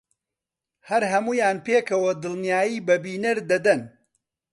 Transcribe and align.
هەر 0.89 1.03
هەموویان 1.13 1.57
پێکەوە 1.67 2.11
دڵنیایی 2.23 2.83
بە 2.87 2.95
بینەر 3.03 3.37
دەدەن 3.51 3.81